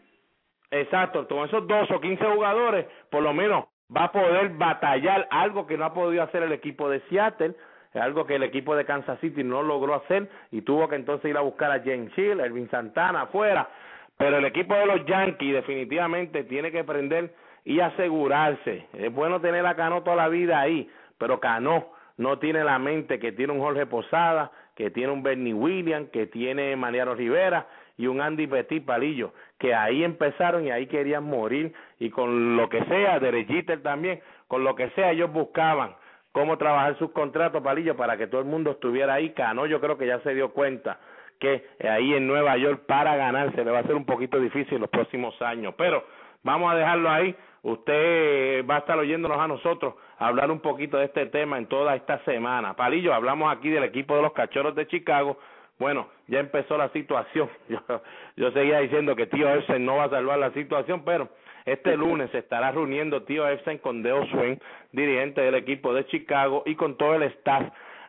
[0.70, 5.66] Exacto, con esos 2 o 15 jugadores, por lo menos va a poder batallar algo
[5.66, 7.56] que no ha podido hacer el equipo de Seattle,
[7.94, 11.38] algo que el equipo de Kansas City no logró hacer y tuvo que entonces ir
[11.38, 13.70] a buscar a James Hill, Elvin Santana afuera.
[14.18, 18.88] Pero el equipo de los Yankees definitivamente tiene que prender y asegurarse.
[18.94, 23.20] Es bueno tener a Cano toda la vida ahí, pero Cano no tiene la mente
[23.20, 28.08] que tiene un Jorge Posada, que tiene un Bernie Williams, que tiene Mariano Rivera y
[28.08, 32.84] un Andy Petit Palillo, que ahí empezaron y ahí querían morir y con lo que
[32.86, 35.96] sea, Derechiter también, con lo que sea ellos buscaban
[36.36, 39.30] cómo trabajar sus contratos, Palillo, para que todo el mundo estuviera ahí.
[39.30, 41.00] Cano yo creo que ya se dio cuenta
[41.40, 44.90] que ahí en Nueva York para ganarse le va a ser un poquito difícil los
[44.90, 45.74] próximos años.
[45.78, 46.04] Pero
[46.44, 47.34] vamos a dejarlo ahí.
[47.66, 51.96] Usted va a estar oyéndonos a nosotros hablar un poquito de este tema en toda
[51.96, 52.76] esta semana.
[52.76, 55.40] Palillo, hablamos aquí del equipo de los Cachorros de Chicago.
[55.80, 57.50] Bueno, ya empezó la situación.
[58.38, 61.28] Yo, seguía diciendo que tío Ersen no va a salvar la situación, pero
[61.66, 66.62] este lunes se estará reuniendo Tío Epstein con Deo Swain, dirigente del equipo de Chicago,
[66.68, 67.64] y con todo el staff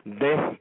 [0.05, 0.59] de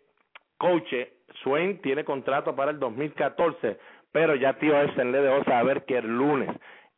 [0.57, 0.95] coach.
[1.43, 3.77] Swain tiene contrato para el 2014,
[4.11, 6.49] pero ya Tío Epstein le dejó saber que el lunes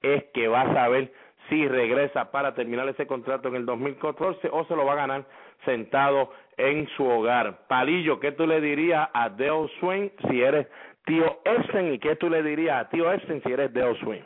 [0.00, 1.12] es que va a saber
[1.48, 5.24] si regresa para terminar ese contrato en el 2014 o se lo va a ganar
[5.64, 7.66] sentado en su hogar.
[7.68, 10.66] Palillo, ¿qué tú le dirías a Deo Swain si eres
[11.06, 14.24] tío Epstein y qué tú le dirías a tío Epstein si eres Deo Swain?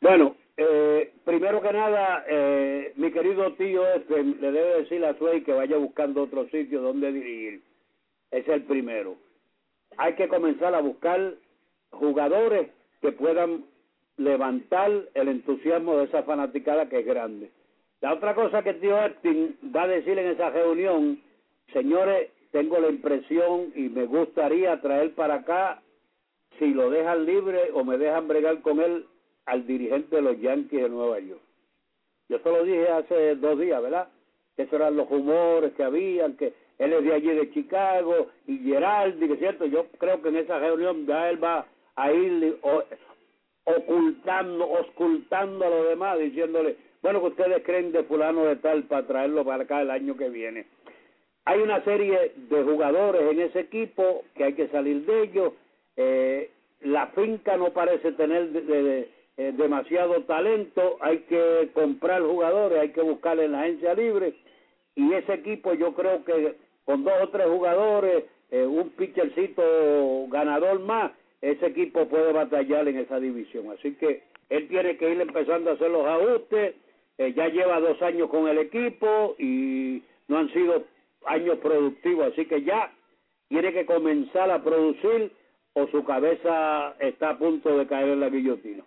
[0.00, 5.42] Bueno, eh, primero que nada, eh, mi querido tío este, le debe decir a Suey
[5.42, 7.62] que vaya buscando otro sitio donde dirigir.
[8.30, 9.16] es el primero.
[9.98, 11.34] Hay que comenzar a buscar
[11.90, 13.64] jugadores que puedan
[14.16, 17.50] levantar el entusiasmo de esa fanaticada que es grande.
[18.00, 21.20] La otra cosa que tío Epstein va a decir en esa reunión,
[21.72, 25.82] señores, tengo la impresión y me gustaría traer para acá,
[26.58, 29.06] si lo dejan libre o me dejan bregar con él,
[29.46, 31.40] al dirigente de los Yankees de Nueva York.
[32.28, 34.08] Yo se lo dije hace dos días, ¿verdad?
[34.56, 38.58] Que esos eran los rumores que habían, que él es de allí de Chicago y
[38.58, 42.58] Geraldi, que cierto, yo creo que en esa reunión ya él va a ir
[43.64, 49.06] ocultando, ocultando a los demás, diciéndole, bueno, que ustedes creen de fulano de tal para
[49.06, 50.66] traerlo para acá el año que viene.
[51.44, 55.52] Hay una serie de jugadores en ese equipo que hay que salir de ellos.
[55.96, 56.50] Eh,
[56.82, 63.02] la finca no parece tener de, eh, demasiado talento, hay que comprar jugadores, hay que
[63.02, 64.34] buscar en la agencia libre
[64.94, 70.80] y ese equipo yo creo que con dos o tres jugadores, eh, un pitchercito ganador
[70.80, 73.66] más, ese equipo puede batallar en esa división.
[73.72, 76.76] Así que él tiene que ir empezando a hacer los ajustes.
[77.18, 80.84] Eh, ya lleva dos años con el equipo y no han sido
[81.26, 82.32] años productivos.
[82.32, 82.92] Así que ya
[83.48, 85.32] tiene que comenzar a producir
[85.74, 88.84] o su cabeza está a punto de caer en la guillotina.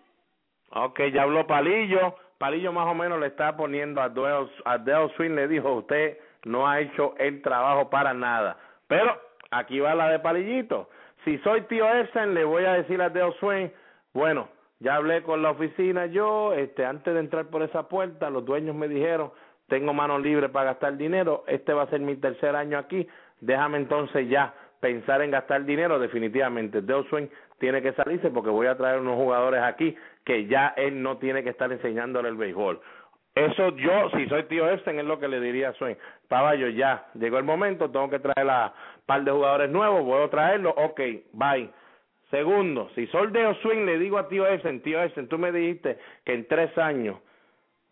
[0.72, 2.16] Ok, ya habló Palillo.
[2.38, 6.68] Palillo más o menos le está poniendo a Dale, a Swing, le dijo, usted no
[6.68, 8.58] ha hecho el trabajo para nada.
[8.88, 9.20] Pero
[9.52, 10.90] aquí va la de Palillito
[11.26, 13.72] si soy tío Epson, le voy a decir a Deo Swain,
[14.14, 14.48] bueno,
[14.80, 18.76] ya hablé con la oficina yo, este, antes de entrar por esa puerta, los dueños
[18.76, 19.32] me dijeron,
[19.68, 23.08] tengo manos libres para gastar dinero, este va a ser mi tercer año aquí,
[23.42, 28.68] déjame entonces ya pensar en gastar dinero, definitivamente Deo Swain tiene que salirse porque voy
[28.68, 32.80] a traer unos jugadores aquí que ya él no tiene que estar enseñándole el béisbol.
[33.36, 35.98] Eso yo, si soy tío Epstein, es lo que le diría a Swain.
[36.30, 38.74] Caballo, ya, llegó el momento, tengo que traer a
[39.06, 41.02] par de jugadores nuevos, puedo traerlo, ok,
[41.34, 41.70] bye.
[42.32, 45.98] Segundo, si soy de Swing, le digo a tío Epstein, tío Epstein, tú me dijiste
[46.24, 47.18] que en tres años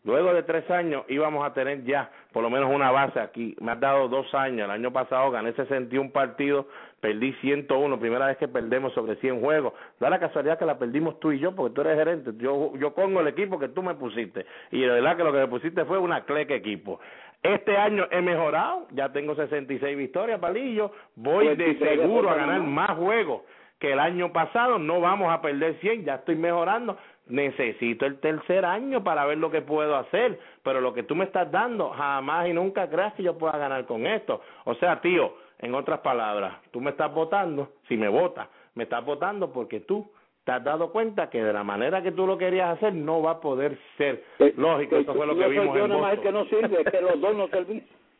[0.05, 3.55] Luego de tres años íbamos a tener ya por lo menos una base aquí.
[3.61, 4.65] Me has dado dos años.
[4.65, 6.65] El año pasado gané 61 partidos,
[6.99, 9.73] perdí 101, primera vez que perdemos sobre 100 juegos.
[10.01, 12.31] Da la casualidad que la perdimos tú y yo, porque tú eres gerente.
[12.37, 14.45] Yo, yo pongo el equipo que tú me pusiste.
[14.71, 16.99] Y de verdad que lo que me pusiste fue una cleque equipo.
[17.41, 20.91] Este año he mejorado, ya tengo 66 victorias, Palillo.
[21.15, 23.43] Voy de seguro a ganar más juegos
[23.79, 24.79] que el año pasado.
[24.79, 29.49] No vamos a perder 100, ya estoy mejorando necesito el tercer año para ver lo
[29.49, 33.23] que puedo hacer, pero lo que tú me estás dando, jamás y nunca creas que
[33.23, 34.41] yo pueda ganar con esto.
[34.65, 39.03] O sea, tío, en otras palabras, tú me estás votando, si me votas, me estás
[39.05, 40.09] votando porque tú
[40.43, 43.31] te has dado cuenta que de la manera que tú lo querías hacer no va
[43.31, 44.97] a poder ser eh, lógico.
[44.97, 46.21] Eso fue lo que vimos en Boston.
[46.21, 47.47] que no sirve, que los dos no.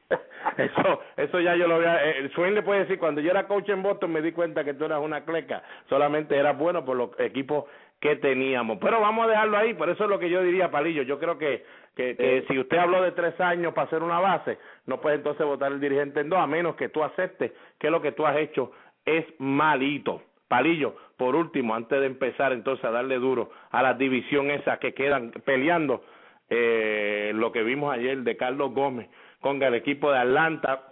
[0.58, 2.04] Eso, eso ya yo lo a...
[2.04, 4.74] Eh, Swain le puede decir, cuando yo era coach en Boston me di cuenta que
[4.74, 7.66] tú eras una cleca, solamente eras bueno por los equipos
[8.04, 8.80] que teníamos.
[8.82, 11.04] Pero vamos a dejarlo ahí, por eso es lo que yo diría, Palillo.
[11.04, 11.64] Yo creo que,
[11.96, 15.46] que, que si usted habló de tres años para hacer una base, no puede entonces
[15.46, 18.36] votar el dirigente en dos, a menos que tú aceptes que lo que tú has
[18.36, 18.74] hecho
[19.06, 20.22] es malito.
[20.50, 24.94] Palillo, por último, antes de empezar entonces a darle duro a la división esa que
[24.94, 26.04] quedan peleando,
[26.50, 29.08] eh, lo que vimos ayer de Carlos Gómez
[29.40, 30.90] con el equipo de Atlanta,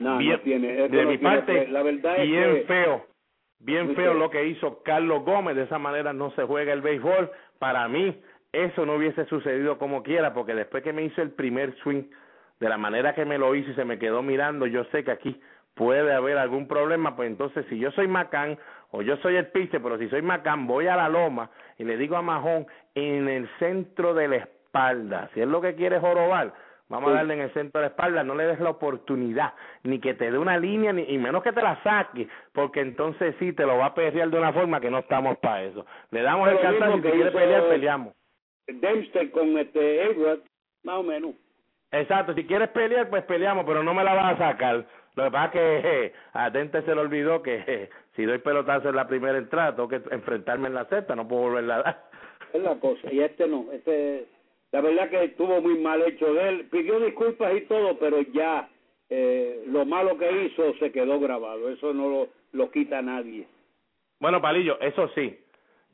[0.00, 3.09] no, bien, tiene, de mi parte, la verdad bien feo
[3.60, 7.30] Bien feo lo que hizo Carlos Gómez, de esa manera no se juega el béisbol.
[7.58, 8.18] Para mí,
[8.52, 12.04] eso no hubiese sucedido como quiera, porque después que me hizo el primer swing,
[12.58, 15.10] de la manera que me lo hizo y se me quedó mirando, yo sé que
[15.10, 15.40] aquí
[15.74, 18.58] puede haber algún problema, pues entonces si yo soy Macán
[18.90, 21.96] o yo soy el pitcher, pero si soy Macán, voy a la loma y le
[21.96, 26.52] digo a Majón en el centro de la espalda, si es lo que quiere jorobar,
[26.90, 30.00] Vamos a darle en el centro de la espalda, no le des la oportunidad, ni
[30.00, 33.52] que te dé una línea, ni y menos que te la saque, porque entonces sí
[33.52, 35.86] te lo va a perrear de una forma que no estamos para eso.
[36.10, 38.12] Le damos el cantazo y si quiere pelear, peleamos.
[38.66, 40.40] Dempster con este Edward,
[40.82, 41.34] más o menos.
[41.92, 44.84] Exacto, si quieres pelear, pues peleamos, pero no me la vas a sacar.
[45.14, 48.96] Lo que pasa es que a Dente se le olvidó que si doy pelotazo en
[48.96, 52.04] la primera entrada, tengo que enfrentarme en la sexta, no puedo volverla a dar.
[52.52, 54.26] Es la cosa, y este no, este
[54.72, 56.68] la verdad que estuvo muy mal hecho de él.
[56.70, 58.68] Pidió disculpas y todo, pero ya
[59.08, 61.68] eh, lo malo que hizo se quedó grabado.
[61.70, 63.46] Eso no lo, lo quita nadie.
[64.20, 65.38] Bueno, Palillo, eso sí.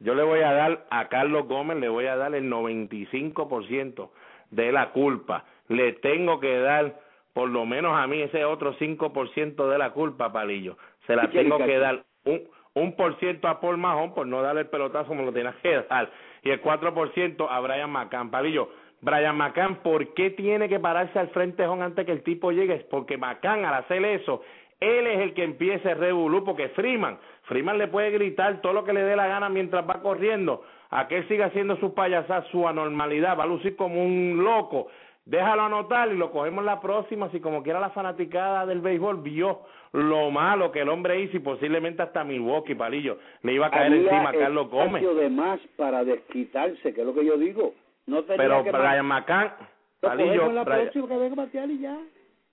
[0.00, 4.10] Yo le voy a dar a Carlos Gómez, le voy a dar el 95%
[4.50, 5.46] de la culpa.
[5.68, 7.00] Le tengo que dar,
[7.32, 10.76] por lo menos a mí, ese otro 5% de la culpa, Palillo.
[11.06, 12.42] Se la tengo que dar un,
[12.74, 15.82] un por ciento a Paul Mahon por no darle el pelotazo como lo tenía que
[15.88, 16.10] dar
[16.46, 18.30] y el 4% a Brian McCann.
[18.30, 18.70] Palillo,
[19.00, 22.86] Brian McCann, ¿por qué tiene que pararse al frente antes que el tipo llegue?
[22.88, 24.42] Porque McCann al hacer eso,
[24.78, 28.84] él es el que empieza el revolú, porque Freeman, Freeman le puede gritar todo lo
[28.84, 32.46] que le dé la gana mientras va corriendo, a que él siga haciendo su payasas,
[32.48, 34.86] su anormalidad, va a lucir como un loco.
[35.26, 39.62] Déjalo anotar y lo cogemos la próxima, si como quiera la fanaticada del béisbol vio
[39.92, 43.92] lo malo que el hombre hizo y posiblemente hasta Milwaukee, palillo, le iba a caer
[43.92, 45.02] encima a Carlos Gómez.
[45.02, 47.74] de más para desquitarse, que es lo que yo digo.
[48.06, 49.50] No Pero Brian McCann,
[49.98, 50.48] palillo,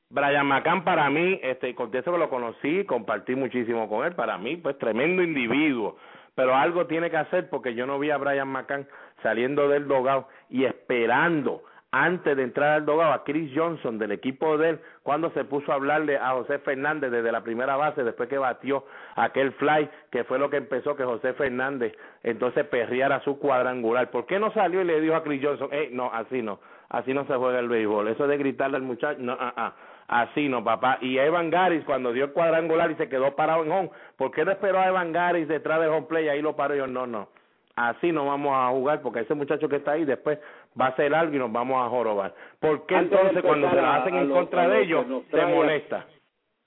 [0.09, 4.57] Brian McCann para mí, este, contesto que lo conocí, compartí muchísimo con él, para mí,
[4.57, 5.97] pues tremendo individuo,
[6.33, 8.87] pero algo tiene que hacer porque yo no vi a Brian McCann
[9.21, 11.61] saliendo del dogado y esperando
[11.93, 15.71] antes de entrar al dogado a Chris Johnson del equipo de él, cuando se puso
[15.71, 18.83] a hablarle a José Fernández desde la primera base, después que batió
[19.15, 24.09] aquel fly, que fue lo que empezó que José Fernández entonces perriara su cuadrangular.
[24.09, 27.13] ¿Por qué no salió y le dijo a Chris Johnson, hey, no, así no, así
[27.13, 28.07] no se juega el béisbol?
[28.07, 29.73] Eso de gritarle al muchacho, no, ah, ah
[30.07, 30.97] Así no, papá.
[31.01, 34.43] Y Evan Garis, cuando dio el cuadrangular y se quedó parado en home, ¿por qué
[34.43, 36.75] no esperó a Evan Garis detrás del home play y ahí lo paró?
[36.75, 37.29] Yo, no, no.
[37.75, 40.37] Así no vamos a jugar porque ese muchacho que está ahí después
[40.79, 42.33] va a hacer algo y nos vamos a jorobar.
[42.59, 46.07] ¿Por qué entonces cuando se la hacen en contra de ellos se molesta?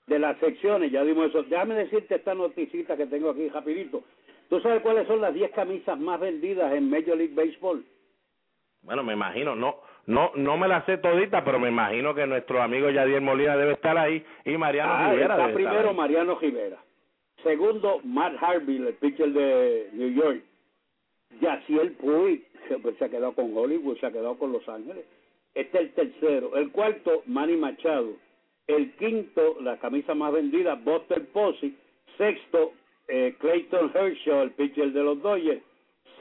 [0.07, 1.43] De las secciones, ya dimos eso.
[1.43, 4.03] Déjame decirte esta noticita que tengo aquí rapidito.
[4.49, 7.83] ¿Tú sabes cuáles son las 10 camisas más vendidas en Major League Baseball?
[8.83, 12.61] Bueno, me imagino, no no no me la sé todita, pero me imagino que nuestro
[12.61, 16.77] amigo Yadier Molina debe estar ahí y Mariano ah, Rivera está primero Mariano Rivera.
[17.43, 20.41] Segundo, Matt Harvey, el pitcher de New York.
[21.41, 25.05] Yaciel Puy se, ha quedado con Hollywood, se ha quedado con Los Ángeles.
[25.53, 26.55] Este es el tercero.
[26.55, 28.13] El cuarto, Manny Machado.
[28.67, 31.75] El quinto, la camisa más vendida, Buster Posey.
[32.17, 32.73] Sexto,
[33.07, 35.61] eh, Clayton Herschel, el pitcher de los Dodgers.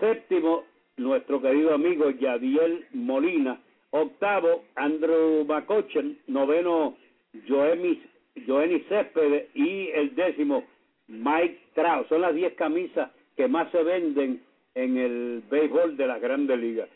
[0.00, 0.64] Séptimo,
[0.96, 3.60] nuestro querido amigo Yadiel Molina.
[3.90, 6.18] Octavo, Andrew McCutcheon.
[6.28, 6.96] Noveno,
[7.48, 8.00] Joenny
[8.88, 9.48] Céspedes.
[9.54, 10.64] Y el décimo,
[11.08, 12.08] Mike Trout.
[12.08, 14.45] Son las diez camisas que más se venden
[14.76, 16.88] en el béisbol de la Grandes Ligas.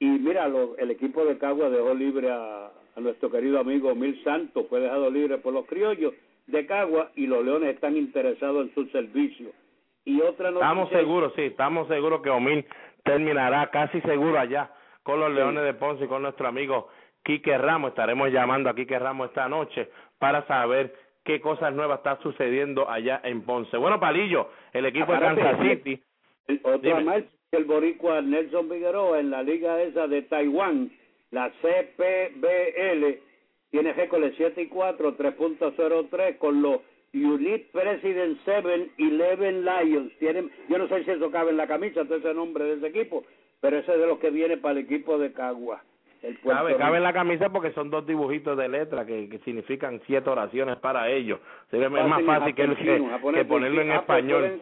[0.00, 4.80] Y mira, el equipo de Cagua dejó libre a, nuestro querido amigo Mil Santos, fue
[4.80, 6.12] dejado libre por los criollos
[6.46, 9.50] de Cagua y los Leones están interesados en su servicio.
[10.04, 12.66] Y otra noticia, Estamos seguros, sí, estamos seguros que Omil
[13.04, 14.70] terminará casi seguro allá
[15.04, 16.88] con los Leones de Ponce y con nuestro amigo
[17.22, 17.90] Quique Ramos.
[17.90, 20.94] Estaremos llamando a Quique Ramos esta noche para saber
[21.24, 23.76] qué cosas nuevas están sucediendo allá en Ponce.
[23.76, 26.02] Bueno, Palillo, el equipo de Kansas City.
[26.62, 27.22] Otro más,
[27.52, 30.90] el boricua Nelson Figueroa en la liga esa de Taiwán,
[31.30, 33.18] la CPBL,
[33.70, 36.80] tiene récord de 7 y 4, 3.03 con los
[37.14, 40.12] Unit President 7 Eleven Lions.
[40.18, 42.86] Tienen, yo no sé si eso cabe en la camisa, todo ese nombre de ese
[42.86, 43.24] equipo,
[43.60, 45.82] pero ese es de los que viene para el equipo de Cagua.
[46.22, 50.00] El cabe, cabe en la camisa porque son dos dibujitos de letra que, que significan
[50.06, 51.40] siete oraciones para ellos.
[51.70, 52.68] es más fácil que,
[53.34, 54.60] que, ponerlo en español.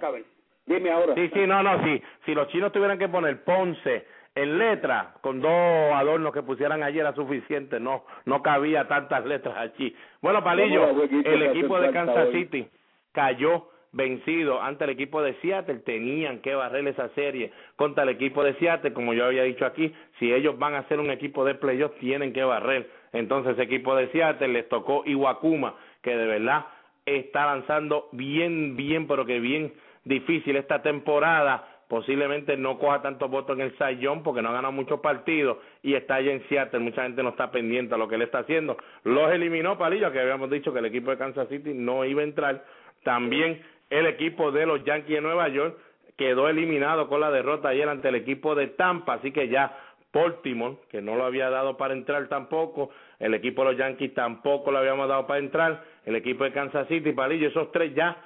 [0.70, 1.14] Dime ahora.
[1.16, 2.00] Sí, sí, no, no, sí.
[2.24, 4.06] Si los chinos tuvieran que poner Ponce
[4.36, 9.56] en letra, con dos adornos que pusieran allí era suficiente, no no cabía tantas letras
[9.56, 9.94] allí.
[10.22, 10.88] Bueno, Palillo,
[11.24, 12.68] el equipo de Kansas City
[13.10, 18.44] cayó vencido ante el equipo de Seattle, tenían que barrer esa serie contra el equipo
[18.44, 21.56] de Seattle, como yo había dicho aquí, si ellos van a ser un equipo de
[21.56, 22.88] playoffs, tienen que barrer.
[23.12, 26.66] Entonces, ese equipo de Seattle les tocó Iwakuma, que de verdad
[27.04, 29.72] está lanzando bien, bien, pero que bien
[30.04, 34.72] difícil esta temporada posiblemente no coja tantos votos en el Sayón porque no ha ganado
[34.72, 38.14] muchos partidos y está allá en Seattle, mucha gente no está pendiente a lo que
[38.14, 38.76] él está haciendo.
[39.02, 42.24] Los eliminó Palillo, que habíamos dicho que el equipo de Kansas City no iba a
[42.24, 42.64] entrar.
[43.02, 45.76] También el equipo de los Yankees de Nueva York
[46.16, 49.76] quedó eliminado con la derrota ayer ante el equipo de Tampa, así que ya
[50.12, 54.70] Baltimore, que no lo había dado para entrar tampoco, el equipo de los Yankees tampoco
[54.70, 58.16] lo habíamos dado para entrar, el equipo de Kansas City, Palillo, esos tres ya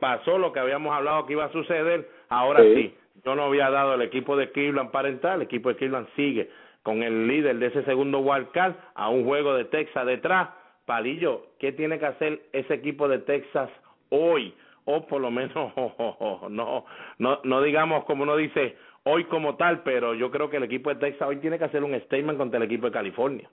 [0.00, 2.94] pasó lo que habíamos hablado que iba a suceder, ahora sí,
[3.24, 6.50] yo no había dado el equipo de Cleveland para entrar, el equipo de Cleveland sigue
[6.82, 10.48] con el líder de ese segundo wildcard a un juego de Texas detrás.
[10.86, 13.70] Palillo, ¿qué tiene que hacer ese equipo de Texas
[14.08, 14.54] hoy?
[14.86, 15.72] O por lo menos,
[16.48, 16.84] no,
[17.18, 20.90] no, no digamos como uno dice hoy como tal, pero yo creo que el equipo
[20.90, 23.48] de Texas hoy tiene que hacer un statement contra el equipo de California.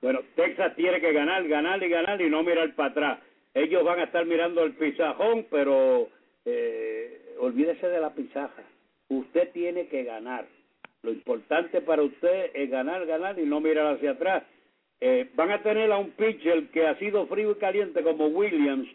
[0.00, 3.18] Bueno, Texas tiene que ganar, ganar y ganar y no mirar para atrás
[3.54, 6.08] ellos van a estar mirando el pizajón, pero
[6.44, 8.62] eh, olvídese de la pizaja.
[9.08, 10.46] Usted tiene que ganar.
[11.02, 14.44] Lo importante para usted es ganar, ganar y no mirar hacia atrás.
[15.00, 18.88] Eh, van a tener a un pitcher que ha sido frío y caliente como Williams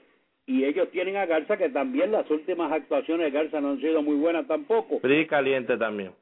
[0.45, 4.01] y ellos tienen a Garza que también las últimas actuaciones de Garza no han sido
[4.01, 4.99] muy buenas tampoco.
[5.01, 6.13] Frío y caliente también.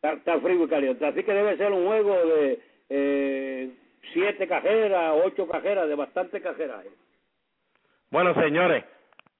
[0.00, 1.04] Está, frío y caliente.
[1.04, 3.70] Así que debe ser un juego de eh,
[4.14, 6.84] siete cajeras, ocho cajeras, de bastante cajeras.
[8.10, 8.84] Bueno, señores,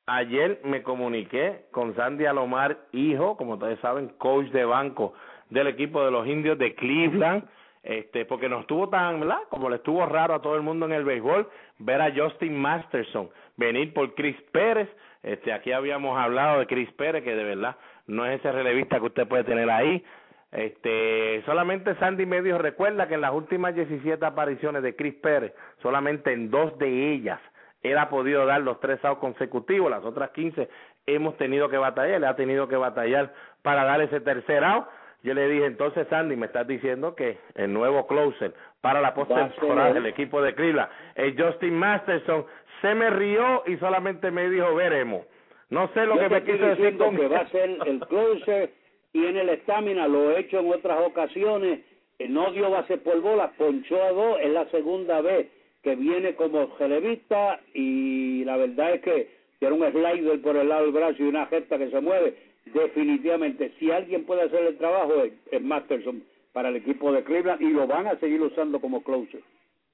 [0.07, 5.15] ayer me comuniqué con Sandy Alomar, hijo, como ustedes saben, coach de banco
[5.51, 7.45] del equipo de los indios de Cleveland,
[7.83, 9.41] este, porque nos estuvo tan, ¿verdad?
[9.51, 11.49] Como le estuvo raro a todo el mundo en el béisbol,
[11.79, 14.89] ver a Justin Masterson venir por Chris Pérez,
[15.23, 19.07] este, aquí habíamos hablado de Chris Pérez, que de verdad no es ese relevista que
[19.07, 20.03] usted puede tener ahí,
[20.51, 25.53] este, solamente Sandy me dijo, recuerda que en las últimas 17 apariciones de Chris Pérez,
[25.83, 27.41] solamente en dos de ellas
[27.85, 30.69] él ha podido dar los tres outs consecutivos, las otras 15
[31.07, 33.33] hemos tenido que batallar, él ha tenido que batallar
[33.63, 34.87] para dar ese tercer out.
[35.23, 39.93] Yo le dije, entonces Sandy, me estás diciendo que el nuevo closer para la postemporada
[39.93, 42.47] del equipo de Cleveland es Justin Masterson.
[42.81, 45.27] Se me rió y solamente me dijo, veremos.
[45.69, 48.73] No sé lo que me quiso decir con que va a ser el closer
[49.13, 51.81] y en el estamina, lo he hecho en otras ocasiones,
[52.29, 55.49] no dio base por bola, ponchó a dos, es la segunda vez
[55.85, 59.29] que viene como relevista y la verdad es que
[59.59, 62.35] tiene un slider por el lado del brazo y una gesta que se mueve.
[62.65, 65.13] Definitivamente, si alguien puede hacer el trabajo
[65.51, 66.25] es, Masterson
[66.55, 69.43] para el equipo de Cleveland y lo van a seguir usando como closer.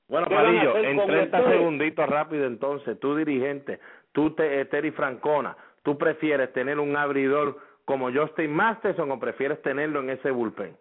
[0.08, 3.80] Bueno, Palillo, en 30 segunditos rápido entonces, tú dirigente,
[4.12, 10.00] tú te, Terry Francona, ¿tú prefieres tener un abridor como Justin Masterson o prefieres tenerlo
[10.00, 10.76] en ese bullpen?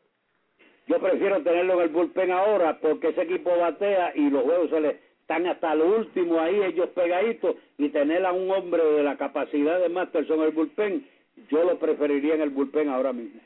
[0.90, 4.82] Yo prefiero tenerlo en el bullpen ahora porque ese equipo batea y los juegos se
[4.82, 9.16] le están hasta lo último ahí ellos pegaditos y tener a un hombre de la
[9.16, 11.08] capacidad de Masterson en el bullpen,
[11.52, 13.40] yo lo preferiría en el bullpen ahora mismo.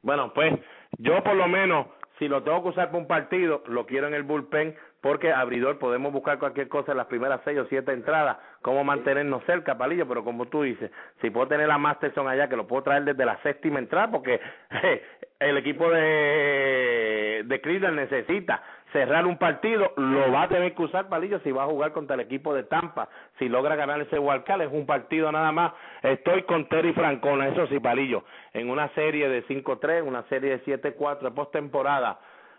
[0.00, 0.54] Bueno, pues
[0.96, 1.88] yo por lo menos
[2.18, 4.74] si lo tengo que usar para un partido, lo quiero en el bullpen
[5.06, 9.44] porque abridor podemos buscar cualquier cosa en las primeras seis o siete entradas, cómo mantenernos
[9.44, 10.90] cerca, palillo, pero como tú dices,
[11.20, 14.40] si puedo tener a Masterson allá, que lo puedo traer desde la séptima entrada, porque
[15.38, 18.60] el equipo de, de Cleveland necesita
[18.92, 22.14] cerrar un partido, lo va a tener que usar Palillo si va a jugar contra
[22.14, 25.72] el equipo de Tampa, si logra ganar ese Walcal, es un partido nada más.
[26.02, 30.64] Estoy con Terry Francona, eso sí, Palillo, en una serie de 5-3, una serie de
[30.64, 32.18] 7-4 de postemporada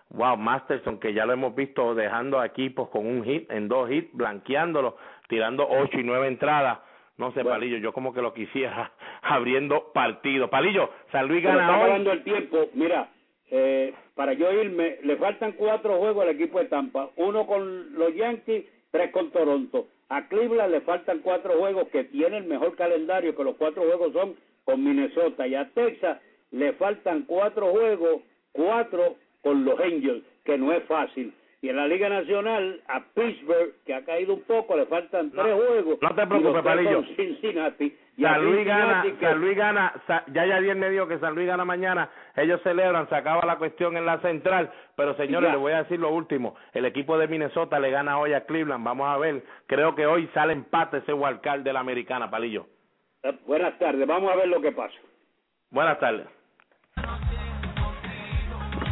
[0.09, 3.89] wow, Masterson, que ya lo hemos visto dejando a equipos con un hit, en dos
[3.91, 4.97] hits, blanqueándolo,
[5.27, 6.79] tirando ocho y nueve entradas.
[7.17, 8.91] No sé, Palillo, yo como que lo quisiera
[9.23, 10.49] abriendo partido.
[10.49, 12.07] Palillo, San Luis gana hoy.
[12.07, 13.09] el tiempo, mira,
[13.49, 18.13] eh, para yo irme, le faltan cuatro juegos al equipo de Tampa, uno con los
[18.13, 19.87] Yankees, tres con Toronto.
[20.09, 24.13] A Cleveland le faltan cuatro juegos que tiene el mejor calendario, que los cuatro juegos
[24.13, 25.47] son con Minnesota.
[25.47, 26.19] Y a Texas
[26.51, 28.21] le faltan cuatro juegos,
[28.53, 31.33] cuatro con los Angels, que no es fácil.
[31.59, 35.55] Y en la Liga Nacional, a Pittsburgh, que ha caído un poco, le faltan tres
[35.55, 35.97] juegos.
[36.01, 37.03] No te preocupes, Palillo.
[37.15, 37.97] Cincinnati.
[38.21, 41.65] San Luis gana, San Luis gana, ya ya ayer me dijo que San Luis gana
[41.65, 45.83] mañana, ellos celebran, se acaba la cuestión en la central, pero señores, les voy a
[45.83, 49.43] decir lo último, el equipo de Minnesota le gana hoy a Cleveland, vamos a ver,
[49.67, 52.65] creo que hoy sale empate ese Walcar de la americana, Palillo.
[53.21, 54.95] Eh, buenas tardes, vamos a ver lo que pasa.
[55.69, 56.25] Buenas tardes.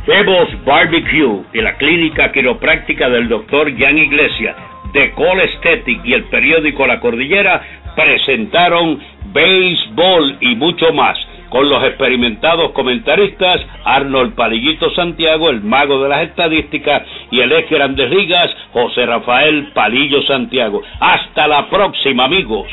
[0.07, 4.55] Bebos Barbecue y la clínica quiropráctica del doctor Jan Iglesia
[4.93, 7.61] de Cole Aesthetic y el periódico La Cordillera
[7.95, 8.99] presentaron
[9.33, 11.17] béisbol y mucho más
[11.49, 17.69] con los experimentados comentaristas Arnold Palillito Santiago, el mago de las estadísticas, y el ex
[17.69, 20.81] Grandes Ligas, José Rafael Palillo Santiago.
[20.99, 22.67] Hasta la próxima, amigos.